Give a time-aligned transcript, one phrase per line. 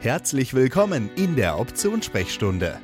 [0.00, 2.78] Herzlich willkommen in der Optionssprechstunde.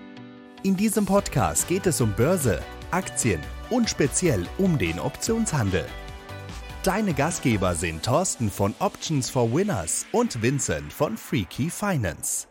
[0.64, 3.40] In diesem Podcast geht es um Börse, Aktien
[3.71, 5.87] und speziell um den Optionshandel.
[6.82, 12.48] Deine Gastgeber sind Thorsten von Options for Winners und Vincent von Freaky Finance.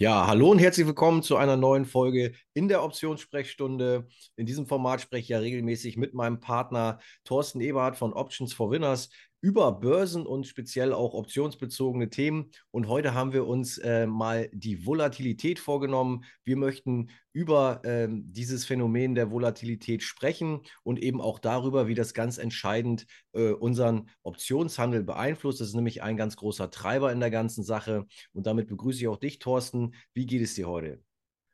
[0.00, 4.06] Ja, hallo und herzlich willkommen zu einer neuen Folge in der Optionssprechstunde.
[4.36, 8.70] In diesem Format spreche ich ja regelmäßig mit meinem Partner Thorsten Eberhardt von Options for
[8.70, 9.08] Winners
[9.40, 12.50] über Börsen und speziell auch optionsbezogene Themen.
[12.70, 16.24] Und heute haben wir uns äh, mal die Volatilität vorgenommen.
[16.44, 22.14] Wir möchten über äh, dieses Phänomen der Volatilität sprechen und eben auch darüber, wie das
[22.14, 25.60] ganz entscheidend äh, unseren Optionshandel beeinflusst.
[25.60, 28.06] Das ist nämlich ein ganz großer Treiber in der ganzen Sache.
[28.32, 29.94] Und damit begrüße ich auch dich, Thorsten.
[30.14, 31.07] Wie geht es dir heute?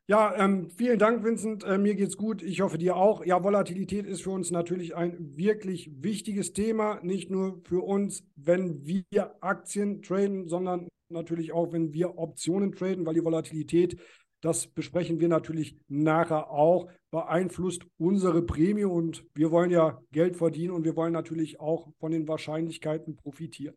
[0.07, 1.63] Ja, ähm, vielen Dank, Vincent.
[1.63, 2.43] Äh, mir geht's gut.
[2.43, 3.25] Ich hoffe dir auch.
[3.25, 6.99] Ja, Volatilität ist für uns natürlich ein wirklich wichtiges Thema.
[7.01, 13.03] Nicht nur für uns, wenn wir Aktien traden, sondern natürlich auch, wenn wir Optionen traden,
[13.07, 13.99] weil die Volatilität,
[14.41, 20.73] das besprechen wir natürlich nachher auch, beeinflusst unsere Prämie und wir wollen ja Geld verdienen
[20.73, 23.75] und wir wollen natürlich auch von den Wahrscheinlichkeiten profitieren.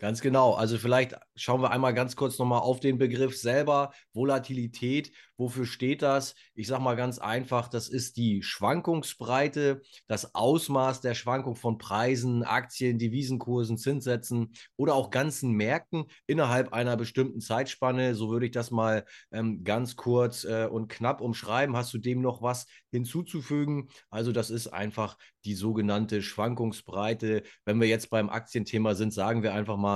[0.00, 0.54] Ganz genau.
[0.54, 3.90] Also vielleicht schauen wir einmal ganz kurz nochmal auf den Begriff selber.
[4.12, 5.10] Volatilität.
[5.36, 6.36] Wofür steht das?
[6.54, 12.44] Ich sage mal ganz einfach, das ist die Schwankungsbreite, das Ausmaß der Schwankung von Preisen,
[12.44, 18.14] Aktien, Devisenkursen, Zinssätzen oder auch ganzen Märkten innerhalb einer bestimmten Zeitspanne.
[18.14, 21.76] So würde ich das mal ähm, ganz kurz äh, und knapp umschreiben.
[21.76, 23.88] Hast du dem noch was hinzuzufügen?
[24.10, 27.42] Also das ist einfach die sogenannte Schwankungsbreite.
[27.64, 29.87] Wenn wir jetzt beim Aktienthema sind, sagen wir einfach mal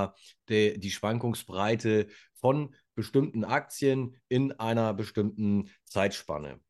[0.48, 6.60] die, die Schwankungsbreite von bestimmten Aktien in einer bestimmten Zeitspanne.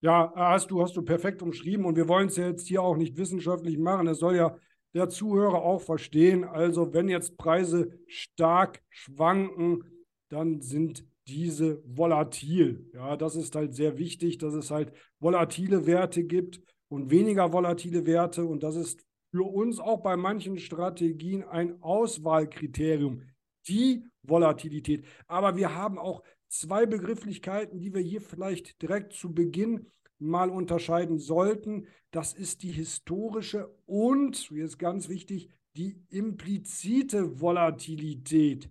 [0.00, 2.96] Ja, hast du, hast du perfekt umschrieben und wir wollen es ja jetzt hier auch
[2.96, 4.06] nicht wissenschaftlich machen.
[4.06, 4.56] Es soll ja
[4.94, 6.44] der Zuhörer auch verstehen.
[6.44, 9.84] Also, wenn jetzt Preise stark schwanken,
[10.28, 12.90] dann sind diese volatil.
[12.94, 18.06] Ja, das ist halt sehr wichtig, dass es halt volatile Werte gibt und weniger volatile
[18.06, 18.44] Werte.
[18.44, 23.22] Und das ist für uns auch bei manchen Strategien ein Auswahlkriterium,
[23.68, 25.04] die Volatilität.
[25.26, 29.86] Aber wir haben auch zwei Begrifflichkeiten, die wir hier vielleicht direkt zu Beginn
[30.18, 31.86] mal unterscheiden sollten.
[32.10, 38.70] Das ist die historische und, hier ist ganz wichtig, die implizite Volatilität.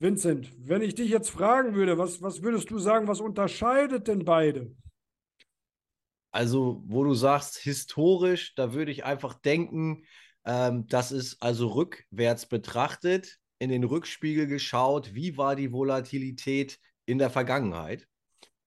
[0.00, 4.24] Vincent, wenn ich dich jetzt fragen würde, was, was würdest du sagen, was unterscheidet denn
[4.24, 4.74] beide?
[6.30, 10.04] Also, wo du sagst, historisch, da würde ich einfach denken,
[10.44, 17.18] ähm, das ist also rückwärts betrachtet, in den Rückspiegel geschaut, wie war die Volatilität in
[17.18, 18.06] der Vergangenheit.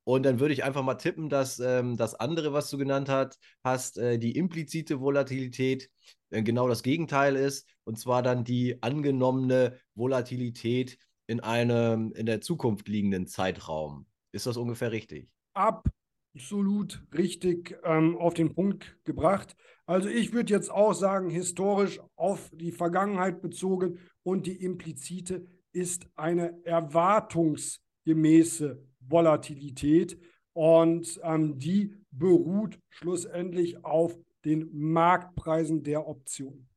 [0.04, 3.38] Und dann würde ich einfach mal tippen, dass ähm, das andere, was du genannt hat,
[3.64, 5.90] hast, äh, die implizite Volatilität
[6.32, 7.70] äh, genau das Gegenteil ist.
[7.84, 10.98] Und zwar dann die angenommene Volatilität
[11.28, 14.08] in einem in der Zukunft liegenden Zeitraum.
[14.32, 15.30] Ist das ungefähr richtig?
[15.54, 15.88] Ab
[16.34, 19.58] absolut richtig ähm, auf den Punkt gebracht.
[19.86, 26.08] Also ich würde jetzt auch sagen, historisch auf die Vergangenheit bezogen und die implizite ist
[26.16, 30.18] eine erwartungsgemäße Volatilität
[30.54, 36.70] und ähm, die beruht schlussendlich auf den Marktpreisen der Optionen.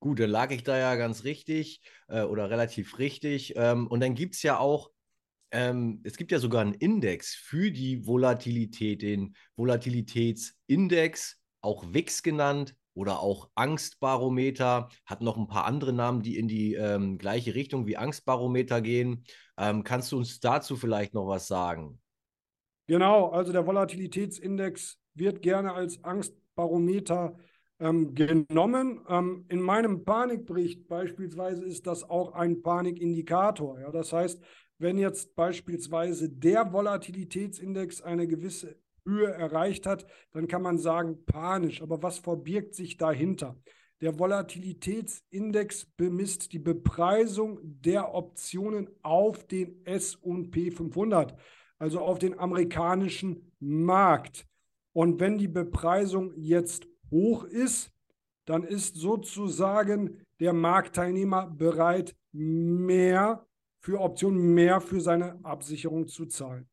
[0.00, 3.54] Gut, dann lag ich da ja ganz richtig äh, oder relativ richtig.
[3.56, 4.90] Ähm, und dann gibt es ja auch
[5.50, 12.74] ähm, es gibt ja sogar einen Index für die Volatilität, den Volatilitätsindex, auch WIX genannt
[12.94, 17.86] oder auch Angstbarometer, hat noch ein paar andere Namen, die in die ähm, gleiche Richtung
[17.86, 19.24] wie Angstbarometer gehen.
[19.56, 22.00] Ähm, kannst du uns dazu vielleicht noch was sagen?
[22.86, 27.36] Genau, also der Volatilitätsindex wird gerne als Angstbarometer
[27.80, 29.04] ähm, genommen.
[29.08, 33.80] Ähm, in meinem Panikbericht beispielsweise ist das auch ein Panikindikator.
[33.80, 33.90] Ja?
[33.90, 34.42] Das heißt,
[34.78, 41.82] wenn jetzt beispielsweise der Volatilitätsindex eine gewisse Höhe erreicht hat, dann kann man sagen panisch.
[41.82, 43.56] Aber was verbirgt sich dahinter?
[44.00, 51.34] Der Volatilitätsindex bemisst die Bepreisung der Optionen auf den SP 500,
[51.78, 54.46] also auf den amerikanischen Markt.
[54.92, 57.90] Und wenn die Bepreisung jetzt hoch ist,
[58.44, 63.47] dann ist sozusagen der Marktteilnehmer bereit, mehr
[63.80, 66.68] für Optionen mehr für seine Absicherung zu zahlen.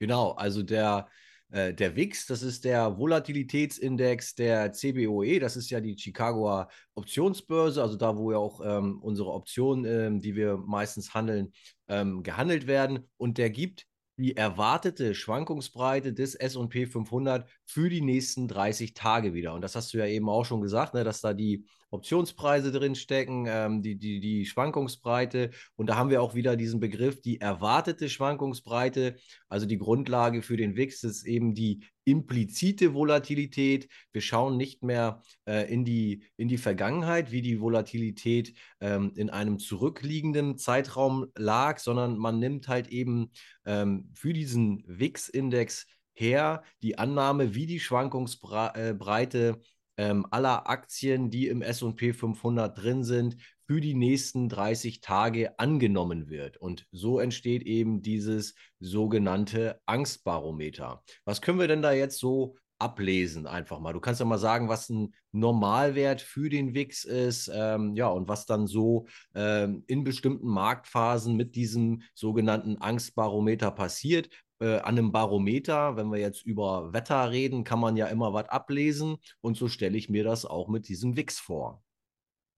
[0.00, 1.08] Genau, also der,
[1.50, 7.82] äh, der WIX, das ist der Volatilitätsindex der CBOE, das ist ja die Chicagoer Optionsbörse,
[7.82, 11.52] also da, wo ja auch ähm, unsere Optionen, ähm, die wir meistens handeln,
[11.88, 13.08] ähm, gehandelt werden.
[13.16, 13.86] Und der gibt
[14.18, 19.52] die erwartete Schwankungsbreite des SP 500 für die nächsten 30 Tage wieder.
[19.52, 22.94] Und das hast du ja eben auch schon gesagt, ne, dass da die Optionspreise drin
[22.94, 25.50] stecken, ähm, die, die, die Schwankungsbreite.
[25.76, 29.16] Und da haben wir auch wieder diesen Begriff, die erwartete Schwankungsbreite.
[29.48, 33.88] Also die Grundlage für den WIX ist eben die implizite Volatilität.
[34.12, 39.28] Wir schauen nicht mehr äh, in, die, in die Vergangenheit, wie die Volatilität ähm, in
[39.28, 43.30] einem zurückliegenden Zeitraum lag, sondern man nimmt halt eben
[43.66, 45.86] ähm, für diesen WIX-Index
[46.18, 49.60] her die Annahme, wie die Schwankungsbreite
[49.96, 53.36] ähm, aller Aktien, die im SP 500 drin sind,
[53.66, 56.56] für die nächsten 30 Tage angenommen wird.
[56.56, 61.02] Und so entsteht eben dieses sogenannte Angstbarometer.
[61.24, 63.92] Was können wir denn da jetzt so ablesen einfach mal.
[63.92, 68.28] Du kannst ja mal sagen, was ein Normalwert für den WIX ist, ähm, ja, und
[68.28, 74.28] was dann so ähm, in bestimmten Marktphasen mit diesem sogenannten Angstbarometer passiert
[74.60, 78.48] äh, an einem Barometer, wenn wir jetzt über Wetter reden, kann man ja immer was
[78.48, 79.16] ablesen.
[79.40, 81.82] Und so stelle ich mir das auch mit diesem WIX vor.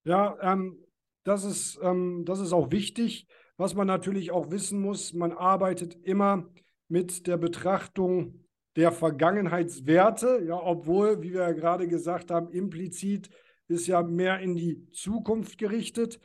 [0.05, 0.79] Ja, ähm,
[1.25, 3.26] das, ist, ähm, das ist auch wichtig.
[3.56, 6.49] Was man natürlich auch wissen muss, man arbeitet immer
[6.88, 13.29] mit der Betrachtung der Vergangenheitswerte, ja, obwohl, wie wir ja gerade gesagt haben, implizit
[13.69, 16.20] ist ja mehr in die Zukunft gerichtet.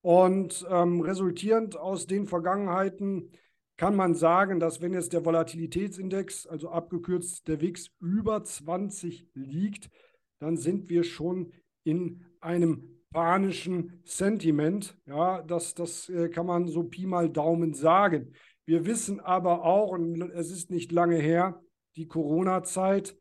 [0.00, 3.30] Und ähm, resultierend aus den Vergangenheiten
[3.76, 9.90] kann man sagen, dass wenn jetzt der Volatilitätsindex, also abgekürzt der WIX, über 20 liegt,
[10.38, 11.52] dann sind wir schon
[11.84, 14.98] in einem panischen Sentiment.
[15.06, 18.32] Ja, das, das äh, kann man so Pi mal Daumen sagen.
[18.64, 21.60] Wir wissen aber auch, und es ist nicht lange her,
[21.96, 23.16] die Corona-Zeit,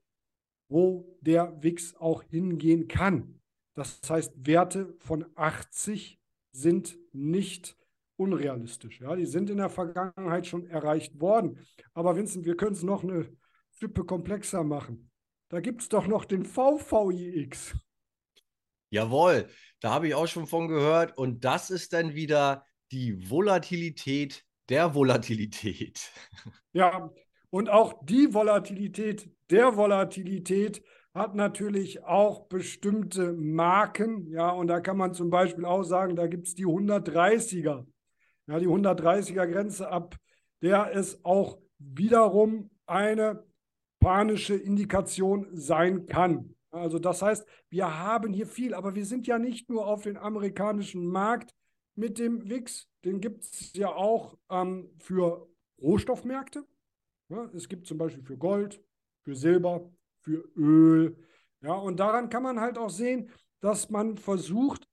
[0.70, 3.40] wo der WIX auch hingehen kann.
[3.76, 6.20] Das heißt, Werte von 80
[6.52, 7.78] sind nicht
[8.22, 9.02] unrealistisch.
[9.02, 11.60] Ja, die sind in der Vergangenheit schon erreicht worden.
[11.94, 13.28] Aber Vincent, wir können es noch eine
[13.80, 15.10] Schippe komplexer machen.
[15.50, 17.76] Da gibt es doch noch den VVIX.
[18.92, 19.48] Jawohl,
[19.80, 21.18] da habe ich auch schon von gehört.
[21.18, 26.12] Und das ist dann wieder die Volatilität der Volatilität.
[26.74, 27.12] Ja,
[27.50, 30.82] und auch die Volatilität der Volatilität
[31.14, 34.26] hat natürlich auch bestimmte Marken.
[34.32, 37.86] Ja, und da kann man zum Beispiel auch sagen, da gibt es die 130er
[38.52, 40.18] ja, die 130er Grenze ab,
[40.62, 43.46] der es auch wiederum eine
[44.00, 46.54] panische Indikation sein kann.
[46.70, 50.18] Also das heißt, wir haben hier viel, aber wir sind ja nicht nur auf den
[50.18, 51.56] amerikanischen Markt
[51.96, 55.48] mit dem WIX, den gibt es ja auch ähm, für
[55.82, 56.66] Rohstoffmärkte.
[57.30, 58.84] Ja, es gibt zum Beispiel für Gold,
[59.24, 59.90] für Silber,
[60.20, 61.16] für Öl.
[61.62, 63.30] Ja, und daran kann man halt auch sehen,
[63.62, 64.90] dass man versucht,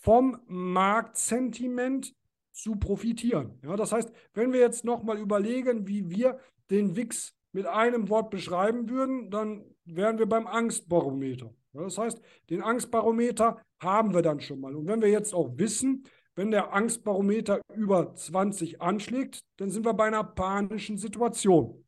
[0.00, 2.14] vom Marktsentiment
[2.62, 3.58] zu profitieren.
[3.62, 6.38] Ja, das heißt, wenn wir jetzt nochmal überlegen, wie wir
[6.70, 11.52] den WIX mit einem Wort beschreiben würden, dann wären wir beim Angstbarometer.
[11.72, 14.74] Ja, das heißt, den Angstbarometer haben wir dann schon mal.
[14.74, 16.04] Und wenn wir jetzt auch wissen,
[16.34, 21.84] wenn der Angstbarometer über 20 anschlägt, dann sind wir bei einer panischen Situation.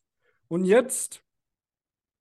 [0.48, 1.24] Und jetzt,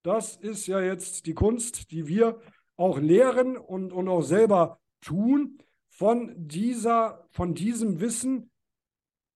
[0.03, 2.39] das ist ja jetzt die Kunst, die wir
[2.77, 5.57] auch lehren und, und auch selber tun,
[5.91, 8.49] von, dieser, von diesem Wissen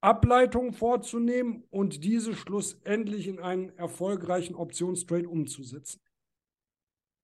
[0.01, 5.99] Ableitungen vorzunehmen und diese schlussendlich in einen erfolgreichen Optionstrade umzusetzen.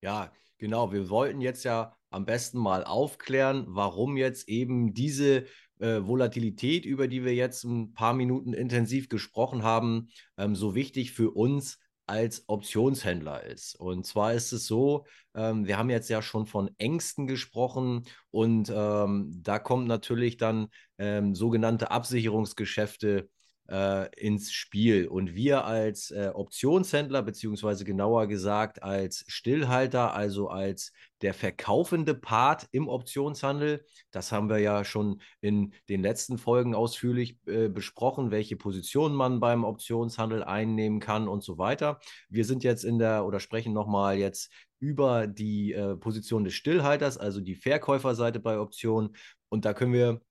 [0.02, 0.92] Ja, genau.
[0.92, 5.46] Wir wollten jetzt ja am besten mal aufklären, warum jetzt eben diese
[5.80, 11.12] äh, Volatilität, über die wir jetzt ein paar Minuten intensiv gesprochen haben, ähm, so wichtig
[11.12, 11.80] für uns
[12.12, 13.76] als Optionshändler ist.
[13.80, 18.70] Und zwar ist es so, ähm, wir haben jetzt ja schon von Ängsten gesprochen und
[18.70, 23.30] ähm, da kommt natürlich dann ähm, sogenannte Absicherungsgeschäfte
[23.72, 25.08] äh, ins Spiel.
[25.08, 32.68] Und wir als äh, Optionshändler, beziehungsweise genauer gesagt als Stillhalter, also als der verkaufende Part
[32.72, 38.58] im Optionshandel, das haben wir ja schon in den letzten Folgen ausführlich äh, besprochen, welche
[38.58, 42.00] Positionen man beim Optionshandel einnehmen kann und so weiter.
[42.30, 47.18] Wir sind jetzt in der oder sprechen nochmal jetzt über die äh, Position des Stillhalters,
[47.18, 49.16] also die Verkäuferseite bei Optionen.
[49.50, 50.22] Und da können wir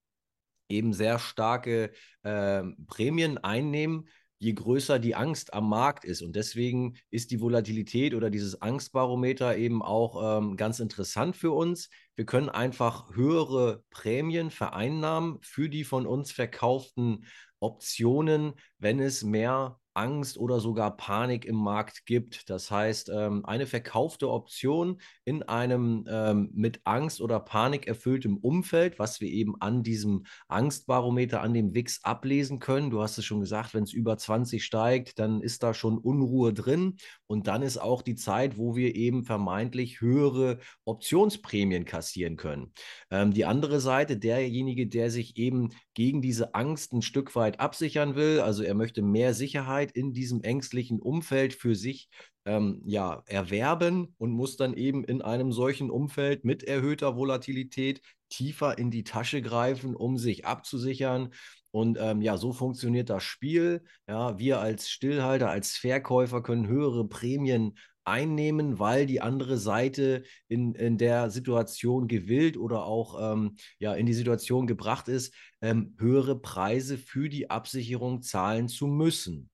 [0.70, 4.08] eben sehr starke äh, Prämien einnehmen,
[4.38, 6.22] je größer die Angst am Markt ist.
[6.22, 11.90] Und deswegen ist die Volatilität oder dieses Angstbarometer eben auch ähm, ganz interessant für uns.
[12.16, 17.26] Wir können einfach höhere Prämien vereinnahmen für die von uns verkauften
[17.58, 22.48] Optionen, wenn es mehr Angst oder sogar Panik im Markt gibt.
[22.50, 28.98] Das heißt, ähm, eine verkaufte Option in einem ähm, mit Angst oder Panik erfülltem Umfeld,
[28.98, 32.90] was wir eben an diesem Angstbarometer, an dem WIX ablesen können.
[32.90, 36.52] Du hast es schon gesagt, wenn es über 20 steigt, dann ist da schon Unruhe
[36.52, 36.96] drin.
[37.26, 42.72] Und dann ist auch die Zeit, wo wir eben vermeintlich höhere Optionsprämien kassieren können.
[43.10, 45.70] Ähm, die andere Seite, derjenige, der sich eben
[46.00, 50.42] gegen diese Angst ein Stück weit absichern will, also er möchte mehr Sicherheit, in diesem
[50.42, 52.08] ängstlichen Umfeld für sich
[52.46, 58.78] ähm, ja, erwerben und muss dann eben in einem solchen Umfeld mit erhöhter Volatilität tiefer
[58.78, 61.34] in die Tasche greifen, um sich abzusichern.
[61.70, 63.84] Und ähm, ja, so funktioniert das Spiel.
[64.08, 70.74] Ja, wir als Stillhalter, als Verkäufer können höhere Prämien einnehmen, weil die andere Seite in,
[70.74, 76.38] in der Situation gewillt oder auch ähm, ja, in die Situation gebracht ist, ähm, höhere
[76.38, 79.50] Preise für die Absicherung zahlen zu müssen.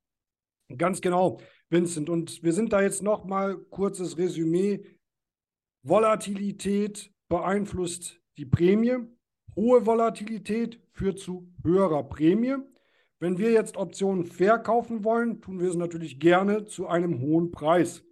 [0.76, 2.10] Ganz genau, Vincent.
[2.10, 4.84] Und wir sind da jetzt nochmal kurzes Resümee.
[5.82, 8.96] Volatilität beeinflusst die Prämie.
[9.54, 12.56] Hohe Volatilität führt zu höherer Prämie.
[13.18, 18.05] Wenn wir jetzt Optionen verkaufen wollen, tun wir es natürlich gerne zu einem hohen Preis.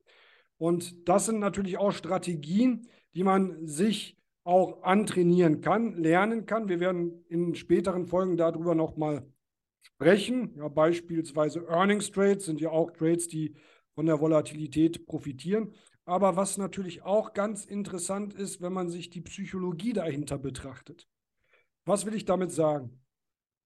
[0.58, 6.68] Und das sind natürlich auch Strategien, die man sich auch antrainieren kann, lernen kann.
[6.68, 9.26] Wir werden in späteren Folgen darüber nochmal
[9.82, 10.54] sprechen.
[10.56, 13.54] Ja, beispielsweise Earnings Trades sind ja auch Trades, die
[13.94, 15.72] von der Volatilität profitieren.
[16.04, 21.08] Aber was natürlich auch ganz interessant ist, wenn man sich die Psychologie dahinter betrachtet.
[21.86, 23.00] Was will ich damit sagen?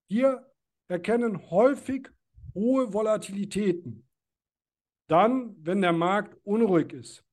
[0.07, 0.49] Wir
[0.87, 2.09] erkennen häufig
[2.53, 4.08] hohe Volatilitäten.
[5.09, 7.25] Dann, wenn der Markt unruhig ist.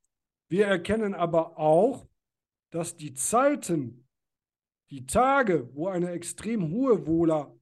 [0.49, 2.09] Wir erkennen aber auch,
[2.71, 4.09] dass die Zeiten,
[4.91, 7.55] die Tage, wo eine extrem hohe Vola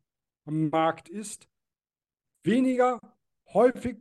[0.44, 1.48] am Markt ist,
[2.44, 3.00] weniger
[3.52, 3.96] häufig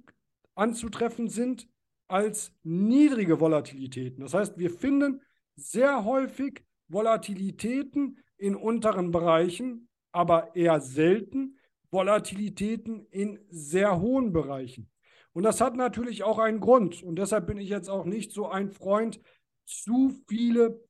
[0.53, 1.67] anzutreffen sind
[2.07, 4.21] als niedrige Volatilitäten.
[4.21, 5.21] Das heißt, wir finden
[5.55, 11.57] sehr häufig Volatilitäten in unteren Bereichen, aber eher selten
[11.89, 14.92] Volatilitäten in sehr hohen Bereichen.
[15.33, 17.03] Und das hat natürlich auch einen Grund.
[17.03, 19.19] Und deshalb bin ich jetzt auch nicht so ein Freund,
[19.65, 20.83] zu viele,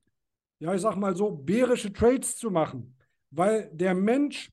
[0.59, 2.97] ja, ich sag mal so, bärische Trades zu machen.
[3.31, 4.51] Weil der Mensch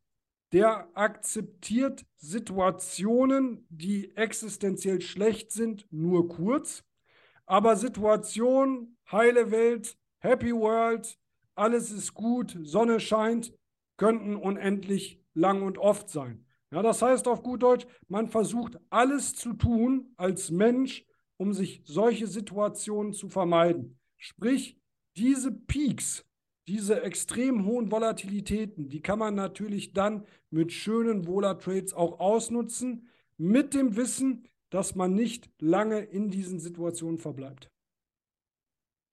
[0.52, 6.82] der akzeptiert Situationen, die existenziell schlecht sind, nur kurz.
[7.47, 11.18] Aber Situationen, heile Welt, Happy World,
[11.54, 13.52] alles ist gut, Sonne scheint,
[13.97, 16.47] könnten unendlich lang und oft sein.
[16.72, 21.04] Ja, das heißt auf gut Deutsch, man versucht alles zu tun als Mensch,
[21.36, 23.98] um sich solche Situationen zu vermeiden.
[24.16, 24.78] Sprich,
[25.16, 26.24] diese Peaks,
[26.68, 33.74] diese extrem hohen Volatilitäten, die kann man natürlich dann mit schönen Vola-Trades auch ausnutzen, mit
[33.74, 37.70] dem Wissen, dass man nicht lange in diesen Situationen verbleibt.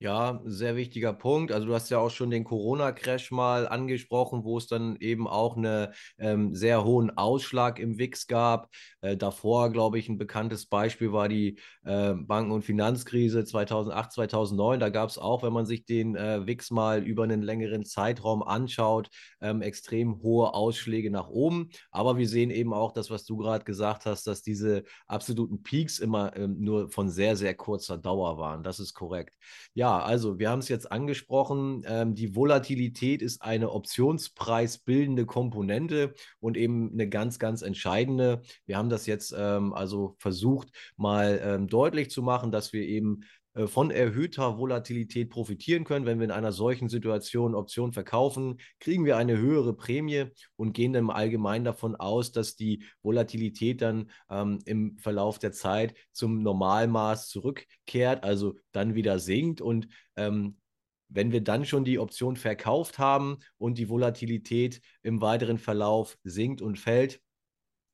[0.00, 1.50] Ja, sehr wichtiger Punkt.
[1.50, 5.56] Also du hast ja auch schon den Corona-Crash mal angesprochen, wo es dann eben auch
[5.56, 5.88] einen
[6.18, 8.68] ähm, sehr hohen Ausschlag im WIX gab.
[9.00, 14.78] Äh, davor, glaube ich, ein bekanntes Beispiel war die äh, Banken- und Finanzkrise 2008, 2009.
[14.78, 18.44] Da gab es auch, wenn man sich den äh, WIX mal über einen längeren Zeitraum
[18.44, 19.08] anschaut,
[19.40, 21.70] ähm, extrem hohe Ausschläge nach oben.
[21.90, 25.98] Aber wir sehen eben auch das, was du gerade gesagt hast, dass diese absoluten Peaks
[25.98, 28.62] immer ähm, nur von sehr, sehr kurzer Dauer waren.
[28.62, 29.34] Das ist korrekt.
[29.74, 31.82] Ja, ja, also wir haben es jetzt angesprochen.
[31.86, 38.42] Ähm, die Volatilität ist eine optionspreisbildende Komponente und eben eine ganz, ganz entscheidende.
[38.66, 43.20] Wir haben das jetzt ähm, also versucht, mal ähm, deutlich zu machen, dass wir eben
[43.66, 46.06] von erhöhter Volatilität profitieren können.
[46.06, 50.92] Wenn wir in einer solchen Situation Optionen verkaufen, kriegen wir eine höhere Prämie und gehen
[50.92, 56.42] dann im Allgemeinen davon aus, dass die Volatilität dann ähm, im Verlauf der Zeit zum
[56.42, 60.58] Normalmaß zurückkehrt, also dann wieder sinkt und ähm,
[61.08, 66.60] wenn wir dann schon die Option verkauft haben und die Volatilität im weiteren Verlauf sinkt
[66.60, 67.20] und fällt,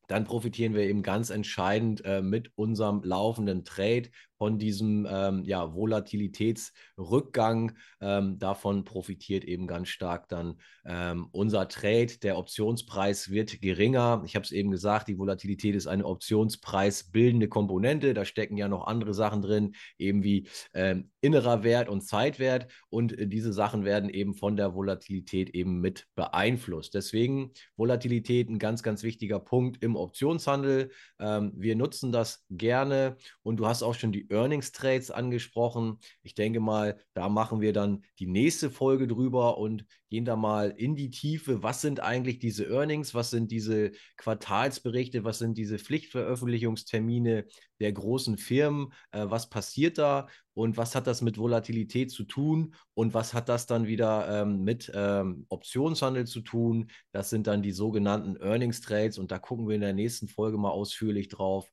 [0.09, 4.11] dann profitieren wir eben ganz entscheidend äh, mit unserem laufenden Trade
[4.45, 7.73] von diesem ähm, ja, Volatilitätsrückgang.
[8.03, 12.19] Ähm, davon profitiert eben ganz stark dann ähm, unser Trade.
[12.23, 14.23] Der Optionspreis wird geringer.
[14.27, 18.13] Ich habe es eben gesagt, die Volatilität ist eine optionspreisbildende Komponente.
[18.13, 22.71] Da stecken ja noch andere Sachen drin, eben wie ähm, innerer Wert und Zeitwert.
[22.91, 26.93] Und äh, diese Sachen werden eben von der Volatilität eben mit beeinflusst.
[26.93, 30.91] Deswegen Volatilität ein ganz, ganz wichtiger Punkt im Optionshandel.
[31.19, 35.99] Ähm, wir nutzen das gerne und du hast auch schon die Earnings Trades angesprochen.
[36.23, 40.71] Ich denke mal, da machen wir dann die nächste Folge drüber und gehen da mal
[40.77, 41.63] in die Tiefe.
[41.63, 43.15] Was sind eigentlich diese Earnings?
[43.15, 45.25] Was sind diese Quartalsberichte?
[45.25, 47.47] Was sind diese Pflichtveröffentlichungstermine
[47.81, 48.93] der großen Firmen?
[49.13, 50.29] Äh, was passiert da?
[50.55, 52.75] Und was hat das mit Volatilität zu tun?
[52.95, 56.91] Und was hat das dann wieder ähm, mit ähm, Optionshandel zu tun?
[57.11, 60.59] Das sind dann die sogenannten Earnings Trades und da gucken wir in der nächsten Folge
[60.59, 61.71] mal ausführlich drauf.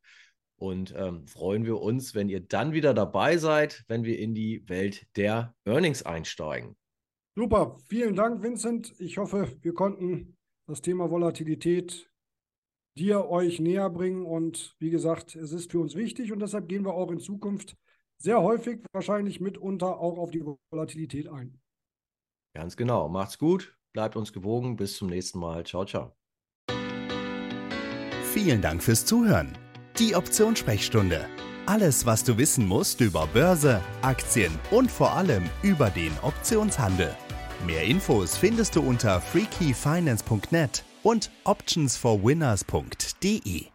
[0.62, 4.70] Und ähm, freuen wir uns, wenn ihr dann wieder dabei seid, wenn wir in die
[4.70, 6.76] Welt der Earnings einsteigen.
[7.36, 8.94] Super, vielen Dank, Vincent.
[9.00, 10.38] Ich hoffe, wir konnten
[10.68, 12.12] das Thema Volatilität
[12.96, 14.24] dir euch näher bringen.
[14.24, 17.76] Und wie gesagt, es ist für uns wichtig und deshalb gehen wir auch in Zukunft
[18.20, 21.60] sehr häufig, wahrscheinlich mitunter auch auf die Volatilität ein.
[22.54, 23.10] Ganz genau.
[23.10, 24.76] Macht's gut, bleibt uns gewogen.
[24.76, 25.66] Bis zum nächsten Mal.
[25.66, 26.16] Ciao, ciao.
[28.32, 29.58] Vielen Dank fürs Zuhören.
[30.02, 31.28] Die Optionssprechstunde.
[31.68, 37.16] Alles, was du wissen musst über Börse, Aktien und vor allem über den Optionshandel.
[37.68, 43.71] Mehr Infos findest du unter freakyfinance.net und optionsforwinners.de.